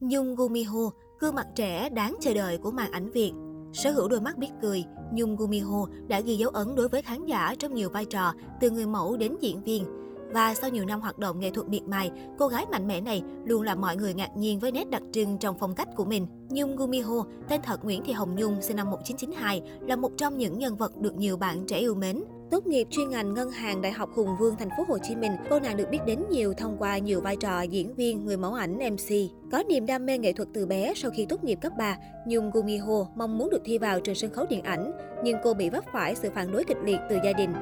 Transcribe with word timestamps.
Nhung 0.00 0.34
Gumiho, 0.34 0.90
gương 1.20 1.34
mặt 1.34 1.46
trẻ 1.54 1.88
đáng 1.88 2.16
chờ 2.20 2.34
đợi 2.34 2.58
của 2.58 2.70
màn 2.70 2.90
ảnh 2.90 3.10
Việt. 3.10 3.32
Sở 3.72 3.90
hữu 3.90 4.08
đôi 4.08 4.20
mắt 4.20 4.38
biết 4.38 4.50
cười, 4.62 4.84
Nhung 5.12 5.36
Gumiho 5.36 5.86
đã 6.08 6.20
ghi 6.20 6.36
dấu 6.36 6.50
ấn 6.50 6.74
đối 6.74 6.88
với 6.88 7.02
khán 7.02 7.26
giả 7.26 7.54
trong 7.58 7.74
nhiều 7.74 7.90
vai 7.90 8.04
trò, 8.04 8.32
từ 8.60 8.70
người 8.70 8.86
mẫu 8.86 9.16
đến 9.16 9.36
diễn 9.40 9.62
viên. 9.62 9.84
Và 10.32 10.54
sau 10.54 10.70
nhiều 10.70 10.84
năm 10.84 11.00
hoạt 11.00 11.18
động 11.18 11.40
nghệ 11.40 11.50
thuật 11.50 11.68
miệt 11.68 11.82
mài, 11.82 12.10
cô 12.38 12.48
gái 12.48 12.66
mạnh 12.72 12.86
mẽ 12.86 13.00
này 13.00 13.22
luôn 13.44 13.62
làm 13.62 13.80
mọi 13.80 13.96
người 13.96 14.14
ngạc 14.14 14.36
nhiên 14.36 14.58
với 14.58 14.72
nét 14.72 14.90
đặc 14.90 15.02
trưng 15.12 15.38
trong 15.38 15.56
phong 15.58 15.74
cách 15.74 15.88
của 15.96 16.04
mình. 16.04 16.26
Nhung 16.48 16.76
Gumiho, 16.76 17.24
tên 17.48 17.60
thật 17.62 17.84
Nguyễn 17.84 18.04
Thị 18.04 18.12
Hồng 18.12 18.34
Nhung, 18.36 18.62
sinh 18.62 18.76
năm 18.76 18.90
1992, 18.90 19.62
là 19.80 19.96
một 19.96 20.10
trong 20.16 20.38
những 20.38 20.58
nhân 20.58 20.76
vật 20.76 20.96
được 20.96 21.14
nhiều 21.16 21.36
bạn 21.36 21.66
trẻ 21.66 21.78
yêu 21.78 21.94
mến. 21.94 22.22
Tốt 22.50 22.66
nghiệp 22.66 22.86
chuyên 22.90 23.10
ngành 23.10 23.34
ngân 23.34 23.50
hàng 23.50 23.82
Đại 23.82 23.92
học 23.92 24.10
Hùng 24.14 24.36
Vương 24.40 24.56
thành 24.56 24.68
phố 24.76 24.84
Hồ 24.88 24.98
Chí 25.02 25.16
Minh, 25.16 25.32
cô 25.50 25.60
nàng 25.60 25.76
được 25.76 25.90
biết 25.90 25.98
đến 26.06 26.24
nhiều 26.30 26.54
thông 26.54 26.76
qua 26.78 26.98
nhiều 26.98 27.20
vai 27.20 27.36
trò 27.36 27.62
diễn 27.62 27.94
viên, 27.94 28.24
người 28.24 28.36
mẫu 28.36 28.54
ảnh, 28.54 28.78
MC. 28.78 29.14
Có 29.52 29.62
niềm 29.68 29.86
đam 29.86 30.06
mê 30.06 30.18
nghệ 30.18 30.32
thuật 30.32 30.48
từ 30.54 30.66
bé 30.66 30.92
sau 30.96 31.10
khi 31.10 31.26
tốt 31.28 31.44
nghiệp 31.44 31.58
cấp 31.62 31.72
3, 31.78 31.96
Nhung 32.26 32.50
Gumiho 32.50 33.06
mong 33.16 33.38
muốn 33.38 33.50
được 33.50 33.62
thi 33.64 33.78
vào 33.78 34.00
trường 34.00 34.14
sân 34.14 34.30
khấu 34.30 34.46
điện 34.50 34.62
ảnh, 34.62 34.92
nhưng 35.24 35.36
cô 35.44 35.54
bị 35.54 35.70
vấp 35.70 35.84
phải 35.92 36.14
sự 36.14 36.30
phản 36.34 36.52
đối 36.52 36.64
kịch 36.64 36.78
liệt 36.84 36.98
từ 37.10 37.18
gia 37.24 37.32
đình. 37.32 37.52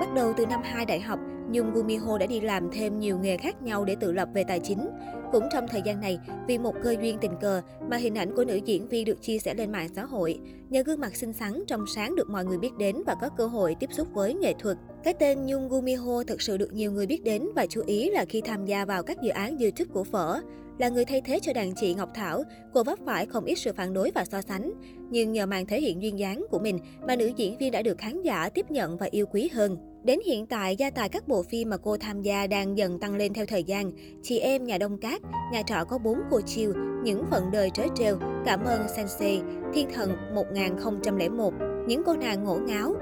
Bắt 0.00 0.08
đầu 0.14 0.32
từ 0.36 0.46
năm 0.46 0.60
2 0.64 0.84
đại 0.84 1.00
học, 1.00 1.18
Nhung 1.52 1.72
Gumiho 1.72 2.18
đã 2.18 2.26
đi 2.26 2.40
làm 2.40 2.68
thêm 2.72 2.98
nhiều 2.98 3.18
nghề 3.18 3.36
khác 3.36 3.62
nhau 3.62 3.84
để 3.84 3.96
tự 4.00 4.12
lập 4.12 4.28
về 4.34 4.44
tài 4.44 4.60
chính. 4.60 4.88
Cũng 5.32 5.44
trong 5.52 5.68
thời 5.68 5.82
gian 5.84 6.00
này, 6.00 6.18
vì 6.46 6.58
một 6.58 6.74
cơ 6.82 6.96
duyên 7.00 7.18
tình 7.20 7.32
cờ 7.40 7.62
mà 7.90 7.96
hình 7.96 8.14
ảnh 8.14 8.36
của 8.36 8.44
nữ 8.44 8.60
diễn 8.64 8.88
viên 8.88 9.04
được 9.04 9.22
chia 9.22 9.38
sẻ 9.38 9.54
lên 9.54 9.72
mạng 9.72 9.88
xã 9.96 10.04
hội. 10.04 10.40
Nhờ 10.70 10.82
gương 10.82 11.00
mặt 11.00 11.16
xinh 11.16 11.32
xắn, 11.32 11.62
trong 11.66 11.86
sáng 11.86 12.16
được 12.16 12.30
mọi 12.30 12.44
người 12.44 12.58
biết 12.58 12.76
đến 12.78 12.96
và 13.06 13.14
có 13.20 13.28
cơ 13.28 13.46
hội 13.46 13.76
tiếp 13.80 13.92
xúc 13.92 14.08
với 14.14 14.34
nghệ 14.34 14.54
thuật. 14.58 14.76
Cái 15.04 15.14
tên 15.14 15.46
Nhung 15.46 15.68
Gumiho 15.68 16.22
thực 16.26 16.42
sự 16.42 16.56
được 16.56 16.72
nhiều 16.72 16.92
người 16.92 17.06
biết 17.06 17.24
đến 17.24 17.48
và 17.54 17.66
chú 17.66 17.82
ý 17.86 18.10
là 18.10 18.24
khi 18.24 18.40
tham 18.40 18.64
gia 18.64 18.84
vào 18.84 19.02
các 19.02 19.22
dự 19.22 19.30
án 19.30 19.58
YouTube 19.58 19.90
của 19.92 20.04
Phở. 20.04 20.40
Là 20.78 20.88
người 20.88 21.04
thay 21.04 21.20
thế 21.20 21.38
cho 21.42 21.52
đàn 21.52 21.74
chị 21.74 21.94
Ngọc 21.94 22.10
Thảo, 22.14 22.42
cô 22.74 22.84
vấp 22.84 22.98
phải 23.06 23.26
không 23.26 23.44
ít 23.44 23.54
sự 23.54 23.72
phản 23.72 23.94
đối 23.94 24.10
và 24.14 24.24
so 24.24 24.42
sánh. 24.42 24.72
Nhưng 25.10 25.32
nhờ 25.32 25.46
màn 25.46 25.66
thể 25.66 25.80
hiện 25.80 26.02
duyên 26.02 26.18
dáng 26.18 26.46
của 26.50 26.58
mình 26.58 26.78
mà 27.06 27.16
nữ 27.16 27.30
diễn 27.36 27.58
viên 27.58 27.72
đã 27.72 27.82
được 27.82 27.98
khán 27.98 28.22
giả 28.22 28.48
tiếp 28.48 28.70
nhận 28.70 28.96
và 28.96 29.08
yêu 29.10 29.26
quý 29.26 29.50
hơn. 29.52 29.76
Đến 30.08 30.20
hiện 30.26 30.46
tại, 30.46 30.76
gia 30.76 30.90
tài 30.90 31.08
các 31.08 31.28
bộ 31.28 31.42
phim 31.42 31.70
mà 31.70 31.76
cô 31.76 31.96
tham 31.96 32.22
gia 32.22 32.46
đang 32.46 32.78
dần 32.78 32.98
tăng 32.98 33.16
lên 33.16 33.32
theo 33.32 33.46
thời 33.46 33.64
gian. 33.64 33.92
Chị 34.22 34.38
em 34.38 34.64
nhà 34.64 34.78
Đông 34.78 34.98
Cát, 34.98 35.22
nhà 35.52 35.62
trọ 35.62 35.84
có 35.84 35.98
bốn 35.98 36.18
cô 36.30 36.40
chiêu, 36.40 36.72
những 37.04 37.24
phận 37.30 37.50
đời 37.50 37.70
trớ 37.74 37.82
trêu, 37.94 38.18
cảm 38.44 38.64
ơn 38.64 38.88
Sensei, 38.96 39.40
thiên 39.74 39.88
thần 39.94 40.16
1001, 40.34 41.52
những 41.86 42.02
cô 42.06 42.16
nàng 42.16 42.44
ngổ 42.44 42.54
ngáo, 42.54 42.94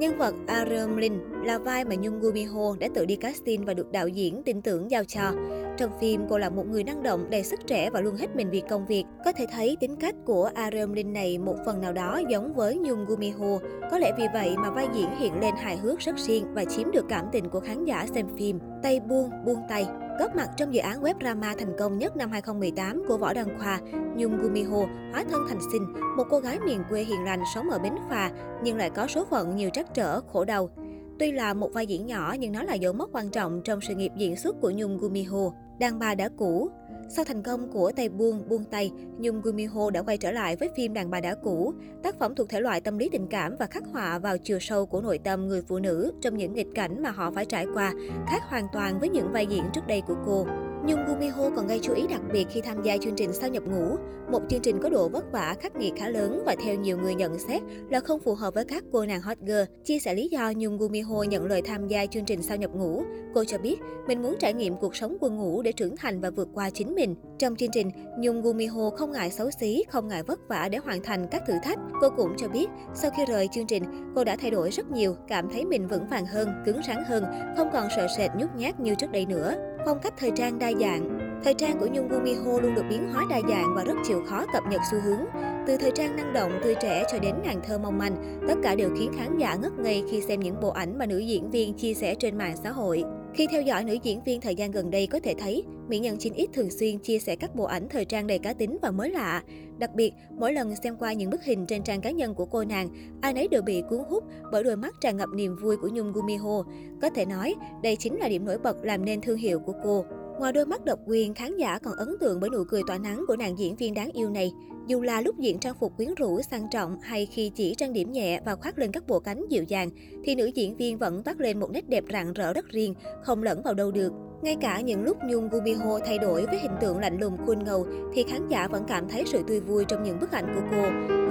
Nhân 0.00 0.18
vật 0.18 0.34
Aram 0.46 0.96
Lin 0.96 1.12
là 1.44 1.58
vai 1.58 1.84
mà 1.84 1.94
Nhung 1.94 2.20
Gumiho 2.20 2.76
đã 2.80 2.88
tự 2.94 3.04
đi 3.04 3.16
casting 3.16 3.64
và 3.64 3.74
được 3.74 3.92
đạo 3.92 4.08
diễn 4.08 4.42
tin 4.42 4.62
tưởng 4.62 4.90
giao 4.90 5.04
cho. 5.04 5.32
Trong 5.76 5.90
phim, 6.00 6.26
cô 6.28 6.38
là 6.38 6.50
một 6.50 6.66
người 6.66 6.84
năng 6.84 7.02
động, 7.02 7.30
đầy 7.30 7.42
sức 7.42 7.60
trẻ 7.66 7.90
và 7.90 8.00
luôn 8.00 8.16
hết 8.16 8.36
mình 8.36 8.50
vì 8.50 8.62
công 8.70 8.86
việc. 8.86 9.04
Có 9.24 9.32
thể 9.32 9.46
thấy 9.52 9.76
tính 9.80 9.96
cách 9.96 10.14
của 10.24 10.50
Aram 10.54 10.92
Lin 10.92 11.12
này 11.12 11.38
một 11.38 11.56
phần 11.66 11.80
nào 11.80 11.92
đó 11.92 12.20
giống 12.28 12.54
với 12.54 12.78
Nhung 12.78 13.06
Gumiho. 13.06 13.58
Có 13.90 13.98
lẽ 13.98 14.12
vì 14.18 14.24
vậy 14.34 14.54
mà 14.56 14.70
vai 14.70 14.88
diễn 14.94 15.08
hiện 15.18 15.40
lên 15.40 15.54
hài 15.56 15.76
hước 15.76 15.98
rất 15.98 16.16
riêng 16.16 16.44
và 16.54 16.64
chiếm 16.64 16.90
được 16.90 17.04
cảm 17.08 17.26
tình 17.32 17.48
của 17.48 17.60
khán 17.60 17.84
giả 17.84 18.06
xem 18.14 18.26
phim. 18.38 18.58
Tay 18.82 19.00
buông, 19.00 19.30
buông 19.46 19.60
tay. 19.68 19.86
Góp 20.20 20.36
mặt 20.36 20.50
trong 20.56 20.74
dự 20.74 20.80
án 20.80 21.02
web 21.02 21.14
drama 21.20 21.54
thành 21.58 21.76
công 21.78 21.98
nhất 21.98 22.16
năm 22.16 22.30
2018 22.30 23.02
của 23.08 23.16
Võ 23.16 23.32
Đăng 23.32 23.58
Khoa, 23.58 23.80
Nhung 24.16 24.42
Gumiho 24.42 24.86
hóa 25.12 25.24
thân 25.30 25.44
thành 25.48 25.58
Sinh, 25.72 25.86
một 26.16 26.24
cô 26.30 26.40
gái 26.40 26.58
miền 26.60 26.82
quê 26.88 27.02
hiền 27.02 27.24
lành 27.24 27.42
sống 27.54 27.70
ở 27.70 27.78
Bến 27.78 27.92
Phà 28.08 28.30
nhưng 28.62 28.76
lại 28.76 28.90
có 28.90 29.06
số 29.06 29.24
phận 29.24 29.56
nhiều 29.56 29.70
trắc 29.72 29.94
trở, 29.94 30.20
khổ 30.20 30.44
đau. 30.44 30.70
Tuy 31.18 31.32
là 31.32 31.54
một 31.54 31.70
vai 31.72 31.86
diễn 31.86 32.06
nhỏ 32.06 32.36
nhưng 32.38 32.52
nó 32.52 32.62
là 32.62 32.74
dấu 32.74 32.92
mốc 32.92 33.10
quan 33.12 33.30
trọng 33.30 33.60
trong 33.64 33.80
sự 33.80 33.94
nghiệp 33.94 34.12
diễn 34.16 34.36
xuất 34.36 34.56
của 34.60 34.70
Nhung 34.70 34.98
Gumiho. 34.98 35.52
Đàn 35.78 35.98
bà 35.98 36.14
đã 36.14 36.28
cũ, 36.36 36.70
sau 37.12 37.24
thành 37.24 37.42
công 37.42 37.72
của 37.72 37.92
Tay 37.96 38.08
Buông, 38.08 38.48
Buông 38.48 38.64
Tay, 38.64 38.92
Nhung 39.18 39.40
Gumiho 39.40 39.90
đã 39.90 40.02
quay 40.02 40.18
trở 40.18 40.32
lại 40.32 40.56
với 40.56 40.68
phim 40.76 40.94
Đàn 40.94 41.10
bà 41.10 41.20
đã 41.20 41.34
cũ. 41.34 41.74
Tác 42.02 42.18
phẩm 42.18 42.34
thuộc 42.34 42.48
thể 42.48 42.60
loại 42.60 42.80
tâm 42.80 42.98
lý 42.98 43.08
tình 43.12 43.26
cảm 43.26 43.56
và 43.58 43.66
khắc 43.66 43.82
họa 43.92 44.18
vào 44.18 44.38
chiều 44.38 44.58
sâu 44.58 44.86
của 44.86 45.00
nội 45.00 45.18
tâm 45.18 45.48
người 45.48 45.62
phụ 45.62 45.78
nữ 45.78 46.12
trong 46.20 46.36
những 46.36 46.54
nghịch 46.54 46.74
cảnh 46.74 47.02
mà 47.02 47.10
họ 47.10 47.30
phải 47.30 47.44
trải 47.44 47.66
qua, 47.74 47.92
khác 48.26 48.42
hoàn 48.48 48.66
toàn 48.72 49.00
với 49.00 49.08
những 49.08 49.32
vai 49.32 49.46
diễn 49.46 49.64
trước 49.72 49.86
đây 49.86 50.02
của 50.06 50.16
cô. 50.26 50.46
Nhung 50.86 51.04
Gumiho 51.06 51.50
còn 51.56 51.66
gây 51.66 51.78
chú 51.82 51.94
ý 51.94 52.06
đặc 52.06 52.20
biệt 52.32 52.46
khi 52.50 52.60
tham 52.60 52.82
gia 52.82 52.96
chương 52.96 53.14
trình 53.16 53.32
Sao 53.32 53.48
nhập 53.48 53.62
ngũ, 53.66 53.96
một 54.32 54.40
chương 54.48 54.60
trình 54.60 54.78
có 54.82 54.88
độ 54.88 55.08
vất 55.08 55.32
vả 55.32 55.54
khắc 55.60 55.76
nghiệt 55.76 55.92
khá 55.96 56.08
lớn 56.08 56.42
và 56.46 56.56
theo 56.64 56.74
nhiều 56.74 56.98
người 56.98 57.14
nhận 57.14 57.38
xét 57.38 57.62
là 57.90 58.00
không 58.00 58.20
phù 58.20 58.34
hợp 58.34 58.54
với 58.54 58.64
các 58.64 58.84
cô 58.92 59.06
nàng 59.06 59.20
hot 59.20 59.38
girl. 59.38 59.62
Chia 59.84 59.98
sẻ 59.98 60.14
lý 60.14 60.28
do 60.28 60.52
Nhung 60.56 60.78
Gumiho 60.78 61.22
nhận 61.22 61.46
lời 61.46 61.62
tham 61.62 61.88
gia 61.88 62.06
chương 62.06 62.24
trình 62.24 62.42
Sao 62.42 62.56
nhập 62.56 62.70
ngũ, 62.74 63.02
cô 63.34 63.44
cho 63.44 63.58
biết 63.58 63.76
mình 64.06 64.22
muốn 64.22 64.36
trải 64.38 64.54
nghiệm 64.54 64.76
cuộc 64.76 64.96
sống 64.96 65.16
quân 65.20 65.36
ngũ 65.36 65.62
để 65.62 65.72
trưởng 65.72 65.96
thành 65.96 66.20
và 66.20 66.30
vượt 66.30 66.48
qua 66.54 66.70
chính 66.70 66.94
mình. 66.94 67.14
Trong 67.38 67.56
chương 67.56 67.70
trình, 67.72 67.90
Nhung 68.18 68.42
Gumiho 68.42 68.90
không 68.90 69.12
ngại 69.12 69.30
xấu 69.30 69.50
xí, 69.50 69.84
không 69.88 70.08
ngại 70.08 70.22
vất 70.22 70.40
vả 70.48 70.68
để 70.72 70.78
hoàn 70.78 71.02
thành 71.02 71.28
các 71.30 71.42
thử 71.46 71.54
thách. 71.62 71.78
Cô 72.00 72.10
cũng 72.16 72.32
cho 72.36 72.48
biết, 72.48 72.66
sau 72.94 73.10
khi 73.16 73.24
rời 73.24 73.48
chương 73.52 73.66
trình, 73.66 73.84
cô 74.16 74.24
đã 74.24 74.36
thay 74.40 74.50
đổi 74.50 74.70
rất 74.70 74.90
nhiều, 74.90 75.16
cảm 75.28 75.48
thấy 75.50 75.64
mình 75.64 75.88
vững 75.88 76.06
vàng 76.06 76.26
hơn, 76.26 76.48
cứng 76.66 76.80
rắn 76.86 77.04
hơn, 77.06 77.24
không 77.56 77.68
còn 77.72 77.88
sợ 77.96 78.06
sệt 78.16 78.30
nhút 78.38 78.50
nhát 78.56 78.80
như 78.80 78.94
trước 78.94 79.12
đây 79.12 79.26
nữa. 79.26 79.54
Phong 79.86 79.98
cách 80.02 80.14
thời 80.16 80.30
trang 80.36 80.58
đa 80.58 80.72
dạng 80.80 81.30
Thời 81.44 81.54
trang 81.54 81.78
của 81.78 81.86
Nhung 81.92 82.08
Gumiho 82.08 82.60
luôn 82.60 82.74
được 82.74 82.84
biến 82.90 83.08
hóa 83.12 83.24
đa 83.30 83.40
dạng 83.48 83.74
và 83.76 83.84
rất 83.84 83.94
chịu 84.04 84.22
khó 84.26 84.46
cập 84.52 84.62
nhật 84.70 84.80
xu 84.90 85.00
hướng. 85.00 85.24
Từ 85.66 85.76
thời 85.76 85.90
trang 85.94 86.16
năng 86.16 86.32
động, 86.32 86.52
tươi 86.62 86.74
trẻ 86.82 87.04
cho 87.12 87.18
đến 87.18 87.34
nàng 87.44 87.60
thơ 87.66 87.78
mong 87.78 87.98
manh, 87.98 88.40
tất 88.48 88.54
cả 88.62 88.74
đều 88.74 88.90
khiến 88.98 89.12
khán 89.18 89.38
giả 89.38 89.54
ngất 89.54 89.72
ngây 89.78 90.04
khi 90.10 90.20
xem 90.20 90.40
những 90.40 90.60
bộ 90.60 90.68
ảnh 90.68 90.98
mà 90.98 91.06
nữ 91.06 91.18
diễn 91.18 91.50
viên 91.50 91.74
chia 91.74 91.94
sẻ 91.94 92.14
trên 92.14 92.38
mạng 92.38 92.56
xã 92.62 92.70
hội. 92.70 93.04
Khi 93.34 93.46
theo 93.46 93.62
dõi 93.62 93.84
nữ 93.84 93.96
diễn 94.02 94.22
viên 94.24 94.40
thời 94.40 94.54
gian 94.54 94.70
gần 94.70 94.90
đây 94.90 95.06
có 95.06 95.20
thể 95.22 95.34
thấy, 95.38 95.64
mỹ 95.88 95.98
nhân 95.98 96.16
9X 96.16 96.46
thường 96.52 96.70
xuyên 96.70 96.98
chia 96.98 97.18
sẻ 97.18 97.36
các 97.36 97.54
bộ 97.54 97.64
ảnh 97.64 97.88
thời 97.88 98.04
trang 98.04 98.26
đầy 98.26 98.38
cá 98.38 98.52
tính 98.52 98.78
và 98.82 98.90
mới 98.90 99.10
lạ. 99.10 99.42
Đặc 99.78 99.94
biệt, 99.94 100.12
mỗi 100.30 100.52
lần 100.52 100.76
xem 100.76 100.96
qua 100.96 101.12
những 101.12 101.30
bức 101.30 101.44
hình 101.44 101.66
trên 101.66 101.82
trang 101.82 102.00
cá 102.00 102.10
nhân 102.10 102.34
của 102.34 102.44
cô 102.44 102.64
nàng, 102.64 102.88
ai 103.20 103.32
nấy 103.32 103.48
đều 103.48 103.62
bị 103.62 103.82
cuốn 103.90 104.00
hút 104.08 104.24
bởi 104.52 104.64
đôi 104.64 104.76
mắt 104.76 104.94
tràn 105.00 105.16
ngập 105.16 105.28
niềm 105.34 105.56
vui 105.56 105.76
của 105.76 105.88
Nhung 105.88 106.12
Gumiho. 106.12 106.64
Có 107.02 107.10
thể 107.10 107.24
nói, 107.24 107.54
đây 107.82 107.96
chính 107.96 108.18
là 108.18 108.28
điểm 108.28 108.44
nổi 108.44 108.58
bật 108.58 108.76
làm 108.82 109.04
nên 109.04 109.20
thương 109.20 109.38
hiệu 109.38 109.58
của 109.58 109.74
cô. 109.84 110.04
Ngoài 110.40 110.52
đôi 110.52 110.66
mắt 110.66 110.84
độc 110.84 110.98
quyền, 111.06 111.34
khán 111.34 111.56
giả 111.56 111.78
còn 111.78 111.96
ấn 111.96 112.16
tượng 112.20 112.40
bởi 112.40 112.50
nụ 112.50 112.64
cười 112.64 112.82
tỏa 112.86 112.98
nắng 112.98 113.24
của 113.28 113.36
nàng 113.36 113.58
diễn 113.58 113.76
viên 113.76 113.94
đáng 113.94 114.10
yêu 114.12 114.30
này. 114.30 114.52
Dù 114.86 115.02
là 115.02 115.20
lúc 115.20 115.38
diện 115.38 115.58
trang 115.58 115.74
phục 115.80 115.96
quyến 115.96 116.14
rũ, 116.14 116.42
sang 116.42 116.66
trọng 116.70 117.00
hay 117.00 117.26
khi 117.26 117.50
chỉ 117.54 117.74
trang 117.74 117.92
điểm 117.92 118.12
nhẹ 118.12 118.40
và 118.44 118.56
khoác 118.56 118.78
lên 118.78 118.92
các 118.92 119.06
bộ 119.06 119.20
cánh 119.20 119.44
dịu 119.48 119.64
dàng, 119.64 119.90
thì 120.24 120.34
nữ 120.34 120.50
diễn 120.54 120.76
viên 120.76 120.98
vẫn 120.98 121.22
toát 121.22 121.40
lên 121.40 121.60
một 121.60 121.70
nét 121.70 121.88
đẹp 121.88 122.04
rạng 122.12 122.32
rỡ 122.32 122.52
rất 122.52 122.68
riêng, 122.68 122.94
không 123.22 123.42
lẫn 123.42 123.62
vào 123.62 123.74
đâu 123.74 123.90
được. 123.90 124.12
Ngay 124.42 124.56
cả 124.60 124.80
những 124.80 125.04
lúc 125.04 125.16
Nhung 125.24 125.48
Gumiho 125.48 125.98
thay 126.06 126.18
đổi 126.18 126.46
với 126.46 126.58
hình 126.58 126.76
tượng 126.80 126.98
lạnh 126.98 127.18
lùng 127.20 127.36
cool 127.46 127.56
ngầu, 127.56 127.86
thì 128.14 128.24
khán 128.28 128.48
giả 128.48 128.68
vẫn 128.68 128.84
cảm 128.88 129.08
thấy 129.08 129.24
sự 129.26 129.42
tươi 129.48 129.60
vui 129.60 129.84
trong 129.88 130.02
những 130.02 130.20
bức 130.20 130.32
ảnh 130.32 130.54
của 130.54 130.62
cô. 130.70 130.82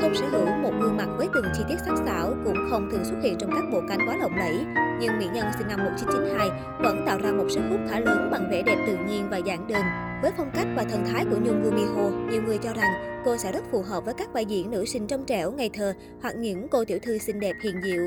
Không 0.02 0.16
sở 0.16 0.26
hữu 0.32 0.46
một 0.46 0.72
gương 0.82 0.98
mặt 0.98 1.08
với 1.18 1.28
từng 1.34 1.46
chi 1.58 1.64
tiết 1.70 1.76
sắc 1.86 1.96
sảo, 2.06 2.34
cũng 2.46 2.56
không 2.70 2.90
thường 2.92 3.06
xuất 3.06 3.16
hiện 3.24 3.36
trong 3.40 3.52
các 3.52 3.64
bộ 3.72 3.82
cánh 3.90 4.00
quá 4.08 4.18
lộng 4.18 4.36
lẫy. 4.38 4.56
Nhưng 5.02 5.20
mỹ 5.20 5.26
nhân 5.34 5.46
sinh 5.58 5.68
năm 5.68 5.84
1992 5.84 6.50
vẫn 6.84 7.04
tạo 7.06 7.20
ra 7.24 7.32
một 7.32 7.46
sức 7.50 7.62
hút 7.70 7.80
khá 7.90 8.00
lớn 8.00 8.30
bằng 8.32 8.48
vẻ 8.52 8.62
đẹp 8.66 8.78
tự 8.88 8.98
nhiên 9.08 9.28
và 9.30 9.38
giản 9.38 9.68
đơn. 9.68 9.82
Với 10.22 10.32
phong 10.38 10.52
cách 10.54 10.68
và 10.76 10.84
thần 10.84 11.06
thái 11.06 11.26
của 11.26 11.38
Nhung 11.44 11.64
Gumiho, 11.64 12.10
nhiều 12.32 12.42
người 12.42 12.58
cho 12.58 12.74
rằng 12.74 13.22
cô 13.26 13.38
sẽ 13.38 13.52
rất 13.52 13.64
phù 13.72 13.82
hợp 13.82 14.06
với 14.06 14.14
các 14.14 14.34
vai 14.34 14.46
diễn 14.46 14.72
nữ 14.72 14.86
sinh 14.86 15.08
trong 15.08 15.26
trẻo, 15.26 15.52
ngày 15.52 15.70
thơ 15.74 15.94
hoặc 16.22 16.36
những 16.36 16.68
cô 16.68 16.86
tiểu 16.86 17.00
thư 17.02 17.18
xinh 17.18 17.40
đẹp 17.40 17.56
hiền 17.64 17.76
diệu. 17.84 18.04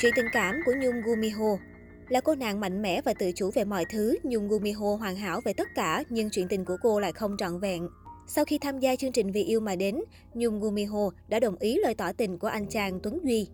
Chuyện 0.00 0.12
tình 0.16 0.26
cảm 0.32 0.54
của 0.66 0.72
Nhung 0.82 1.02
Gumiho 1.04 1.56
là 2.08 2.20
cô 2.20 2.34
nàng 2.34 2.60
mạnh 2.60 2.82
mẽ 2.82 3.00
và 3.04 3.14
tự 3.14 3.32
chủ 3.32 3.50
về 3.54 3.64
mọi 3.64 3.84
thứ, 3.84 4.16
Nhung 4.22 4.48
Gumiho 4.48 4.96
hoàn 4.96 5.16
hảo 5.16 5.40
về 5.44 5.52
tất 5.52 5.68
cả, 5.74 6.04
nhưng 6.10 6.30
chuyện 6.30 6.48
tình 6.48 6.64
của 6.64 6.76
cô 6.82 7.00
lại 7.00 7.12
không 7.12 7.36
trọn 7.38 7.60
vẹn. 7.60 7.88
Sau 8.26 8.44
khi 8.44 8.58
tham 8.58 8.78
gia 8.78 8.96
chương 8.96 9.12
trình 9.12 9.32
Vì 9.32 9.42
yêu 9.42 9.60
mà 9.60 9.76
đến, 9.76 10.00
Nhung 10.34 10.60
Gumiho 10.60 11.10
đã 11.28 11.40
đồng 11.40 11.56
ý 11.58 11.78
lời 11.82 11.94
tỏ 11.94 12.12
tình 12.12 12.38
của 12.38 12.48
anh 12.48 12.66
chàng 12.66 13.00
Tuấn 13.02 13.18
Duy. 13.24 13.48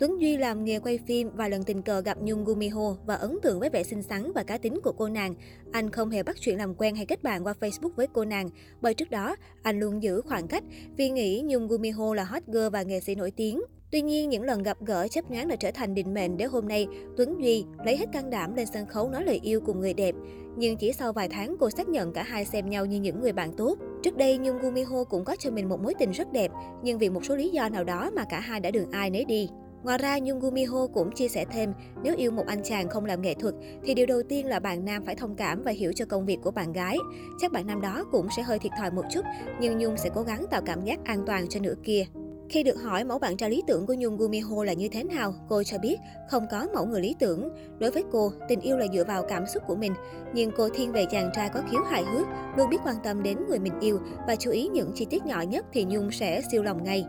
Tuấn 0.00 0.20
Duy 0.20 0.36
làm 0.36 0.64
nghề 0.64 0.78
quay 0.78 0.98
phim 1.06 1.30
và 1.34 1.48
lần 1.48 1.64
tình 1.64 1.82
cờ 1.82 2.00
gặp 2.00 2.18
Nhung 2.22 2.44
Gumiho 2.44 2.96
và 3.06 3.14
ấn 3.14 3.38
tượng 3.42 3.60
với 3.60 3.70
vẻ 3.70 3.82
xinh 3.82 4.02
xắn 4.02 4.32
và 4.32 4.42
cá 4.42 4.58
tính 4.58 4.80
của 4.84 4.92
cô 4.92 5.08
nàng. 5.08 5.34
Anh 5.72 5.90
không 5.90 6.10
hề 6.10 6.22
bắt 6.22 6.36
chuyện 6.40 6.58
làm 6.58 6.74
quen 6.74 6.96
hay 6.96 7.06
kết 7.06 7.22
bạn 7.22 7.46
qua 7.46 7.54
Facebook 7.60 7.90
với 7.96 8.06
cô 8.12 8.24
nàng, 8.24 8.50
bởi 8.80 8.94
trước 8.94 9.10
đó 9.10 9.36
anh 9.62 9.80
luôn 9.80 10.02
giữ 10.02 10.20
khoảng 10.20 10.48
cách 10.48 10.64
vì 10.96 11.10
nghĩ 11.10 11.42
Nhung 11.44 11.68
Gumiho 11.68 12.14
là 12.14 12.24
hot 12.24 12.42
girl 12.46 12.68
và 12.72 12.82
nghệ 12.82 13.00
sĩ 13.00 13.14
nổi 13.14 13.30
tiếng. 13.30 13.60
Tuy 13.90 14.02
nhiên, 14.02 14.28
những 14.28 14.42
lần 14.42 14.62
gặp 14.62 14.76
gỡ 14.80 15.08
chấp 15.08 15.30
nhoáng 15.30 15.48
đã 15.48 15.56
trở 15.56 15.70
thành 15.70 15.94
định 15.94 16.14
mệnh 16.14 16.36
để 16.36 16.44
hôm 16.44 16.68
nay 16.68 16.86
Tuấn 17.16 17.42
Duy 17.42 17.64
lấy 17.84 17.96
hết 17.96 18.06
can 18.12 18.30
đảm 18.30 18.54
lên 18.54 18.66
sân 18.66 18.86
khấu 18.86 19.08
nói 19.08 19.24
lời 19.24 19.40
yêu 19.42 19.60
cùng 19.60 19.80
người 19.80 19.94
đẹp. 19.94 20.14
Nhưng 20.56 20.76
chỉ 20.76 20.92
sau 20.92 21.12
vài 21.12 21.28
tháng, 21.28 21.56
cô 21.60 21.70
xác 21.70 21.88
nhận 21.88 22.12
cả 22.12 22.22
hai 22.22 22.44
xem 22.44 22.70
nhau 22.70 22.86
như 22.86 23.00
những 23.00 23.20
người 23.20 23.32
bạn 23.32 23.52
tốt. 23.56 23.78
Trước 24.02 24.16
đây, 24.16 24.38
Nhung 24.38 24.58
Gumiho 24.58 25.04
cũng 25.04 25.24
có 25.24 25.36
cho 25.38 25.50
mình 25.50 25.68
một 25.68 25.80
mối 25.80 25.94
tình 25.98 26.10
rất 26.10 26.32
đẹp, 26.32 26.50
nhưng 26.82 26.98
vì 26.98 27.10
một 27.10 27.24
số 27.24 27.36
lý 27.36 27.50
do 27.50 27.68
nào 27.68 27.84
đó 27.84 28.10
mà 28.16 28.24
cả 28.30 28.40
hai 28.40 28.60
đã 28.60 28.70
đường 28.70 28.90
ai 28.90 29.10
nấy 29.10 29.24
đi. 29.24 29.48
Ngoài 29.82 29.98
ra, 29.98 30.18
Nhung 30.18 30.40
Gumiho 30.40 30.86
cũng 30.86 31.12
chia 31.12 31.28
sẻ 31.28 31.44
thêm, 31.50 31.72
nếu 32.02 32.16
yêu 32.16 32.30
một 32.30 32.46
anh 32.46 32.62
chàng 32.64 32.88
không 32.88 33.04
làm 33.04 33.22
nghệ 33.22 33.34
thuật, 33.34 33.54
thì 33.84 33.94
điều 33.94 34.06
đầu 34.06 34.22
tiên 34.28 34.46
là 34.46 34.60
bạn 34.60 34.84
nam 34.84 35.04
phải 35.06 35.14
thông 35.14 35.36
cảm 35.36 35.62
và 35.62 35.72
hiểu 35.72 35.92
cho 35.92 36.04
công 36.04 36.26
việc 36.26 36.38
của 36.42 36.50
bạn 36.50 36.72
gái. 36.72 36.96
Chắc 37.40 37.52
bạn 37.52 37.66
nam 37.66 37.80
đó 37.80 38.04
cũng 38.12 38.28
sẽ 38.36 38.42
hơi 38.42 38.58
thiệt 38.58 38.72
thòi 38.78 38.90
một 38.90 39.04
chút, 39.10 39.24
nhưng 39.60 39.78
Nhung 39.78 39.96
sẽ 39.96 40.10
cố 40.14 40.22
gắng 40.22 40.46
tạo 40.50 40.60
cảm 40.66 40.84
giác 40.84 40.98
an 41.04 41.22
toàn 41.26 41.48
cho 41.48 41.60
nửa 41.60 41.74
kia. 41.84 42.04
Khi 42.48 42.62
được 42.62 42.82
hỏi 42.82 43.04
mẫu 43.04 43.18
bạn 43.18 43.36
trai 43.36 43.50
lý 43.50 43.62
tưởng 43.66 43.86
của 43.86 43.94
Nhung 43.98 44.16
Gumiho 44.16 44.64
là 44.64 44.72
như 44.72 44.88
thế 44.88 45.04
nào, 45.04 45.34
cô 45.48 45.62
cho 45.62 45.78
biết 45.78 45.96
không 46.28 46.46
có 46.50 46.66
mẫu 46.74 46.86
người 46.86 47.00
lý 47.00 47.14
tưởng. 47.18 47.48
Đối 47.78 47.90
với 47.90 48.04
cô, 48.12 48.32
tình 48.48 48.60
yêu 48.60 48.76
là 48.76 48.86
dựa 48.94 49.04
vào 49.04 49.22
cảm 49.28 49.46
xúc 49.46 49.62
của 49.66 49.76
mình. 49.76 49.92
Nhưng 50.34 50.50
cô 50.56 50.68
thiên 50.68 50.92
về 50.92 51.06
chàng 51.10 51.30
trai 51.34 51.48
có 51.48 51.60
khiếu 51.70 51.80
hài 51.80 52.04
hước, 52.04 52.26
luôn 52.56 52.70
biết 52.70 52.76
quan 52.84 52.96
tâm 53.04 53.22
đến 53.22 53.38
người 53.48 53.58
mình 53.58 53.80
yêu 53.80 54.00
và 54.26 54.36
chú 54.36 54.50
ý 54.50 54.68
những 54.68 54.92
chi 54.94 55.06
tiết 55.10 55.26
nhỏ 55.26 55.40
nhất 55.40 55.66
thì 55.72 55.84
Nhung 55.84 56.10
sẽ 56.10 56.42
siêu 56.50 56.62
lòng 56.62 56.84
ngay. 56.84 57.04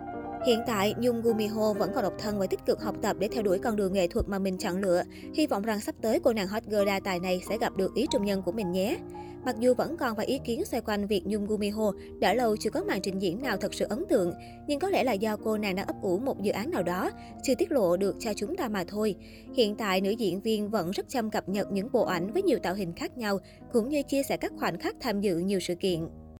Hiện 0.45 0.59
tại, 0.68 0.94
Nhung 0.97 1.21
Gumiho 1.21 1.74
vẫn 1.74 1.92
còn 1.95 2.03
độc 2.03 2.13
thân 2.19 2.39
và 2.39 2.47
tích 2.47 2.65
cực 2.65 2.81
học 2.81 2.95
tập 3.01 3.15
để 3.19 3.27
theo 3.31 3.44
đuổi 3.44 3.59
con 3.59 3.75
đường 3.75 3.94
nghệ 3.94 4.07
thuật 4.07 4.30
mà 4.30 4.39
mình 4.39 4.57
chọn 4.57 4.81
lựa. 4.81 5.03
Hy 5.33 5.47
vọng 5.47 5.63
rằng 5.63 5.80
sắp 5.80 5.95
tới 6.01 6.19
cô 6.19 6.33
nàng 6.33 6.47
hot 6.47 6.63
girl 6.63 6.85
đa 6.85 7.00
tài 7.00 7.19
này 7.19 7.42
sẽ 7.50 7.57
gặp 7.57 7.77
được 7.77 7.95
ý 7.95 8.06
trung 8.12 8.25
nhân 8.25 8.42
của 8.42 8.51
mình 8.51 8.71
nhé. 8.71 8.97
Mặc 9.45 9.56
dù 9.59 9.74
vẫn 9.74 9.97
còn 9.97 10.15
vài 10.15 10.25
ý 10.25 10.39
kiến 10.45 10.65
xoay 10.65 10.81
quanh 10.81 11.07
việc 11.07 11.21
Nhung 11.25 11.47
Gumiho 11.47 11.91
đã 12.19 12.33
lâu 12.33 12.57
chưa 12.57 12.69
có 12.69 12.83
màn 12.83 13.01
trình 13.01 13.19
diễn 13.21 13.41
nào 13.41 13.57
thật 13.57 13.74
sự 13.74 13.86
ấn 13.89 14.03
tượng, 14.09 14.33
nhưng 14.68 14.80
có 14.80 14.89
lẽ 14.89 15.03
là 15.03 15.13
do 15.13 15.38
cô 15.38 15.57
nàng 15.57 15.75
đang 15.75 15.88
ấp 15.88 15.95
ủ 16.01 16.19
một 16.19 16.41
dự 16.41 16.51
án 16.51 16.71
nào 16.71 16.83
đó, 16.83 17.12
chưa 17.44 17.56
tiết 17.56 17.71
lộ 17.71 17.97
được 17.97 18.15
cho 18.19 18.33
chúng 18.36 18.56
ta 18.56 18.69
mà 18.69 18.83
thôi. 18.88 19.15
Hiện 19.56 19.75
tại, 19.75 20.01
nữ 20.01 20.09
diễn 20.09 20.41
viên 20.41 20.69
vẫn 20.69 20.91
rất 20.91 21.09
chăm 21.09 21.30
cập 21.30 21.50
nhật 21.50 21.71
những 21.71 21.91
bộ 21.91 22.06
ảnh 22.06 22.33
với 22.33 22.44
nhiều 22.44 22.59
tạo 22.63 22.74
hình 22.74 22.94
khác 22.95 23.18
nhau, 23.18 23.39
cũng 23.74 23.89
như 23.89 24.03
chia 24.03 24.24
sẻ 24.24 24.38
các 24.38 24.51
khoảnh 24.59 24.80
khắc 24.80 24.95
tham 25.00 25.21
dự 25.21 25.38
nhiều 25.38 25.59
sự 25.59 25.75
kiện. 25.75 26.07